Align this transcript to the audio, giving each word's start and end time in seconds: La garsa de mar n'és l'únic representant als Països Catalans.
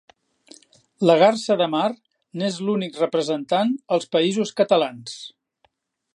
La 1.09 1.15
garsa 1.23 1.57
de 1.59 1.67
mar 1.73 1.83
n'és 2.43 2.59
l'únic 2.69 2.99
representant 3.05 3.77
als 3.99 4.13
Països 4.17 4.57
Catalans. 4.63 5.19